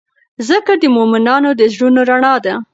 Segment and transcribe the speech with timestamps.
[0.49, 2.53] ذکر د مؤمنانو د زړونو رڼا ده.